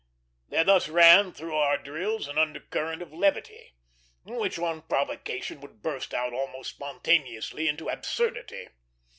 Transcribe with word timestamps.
There 0.49 0.63
thus 0.63 0.89
ran 0.89 1.31
through 1.31 1.55
our 1.55 1.77
drills 1.77 2.27
an 2.27 2.39
undercurrent 2.39 3.03
of 3.03 3.13
levity, 3.13 3.75
which 4.23 4.57
on 4.57 4.81
provocation 4.81 5.61
would 5.61 5.83
burst 5.83 6.11
out 6.11 6.33
almost 6.33 6.71
spontaneously 6.71 7.67
into 7.67 7.87
absurdity. 7.87 8.69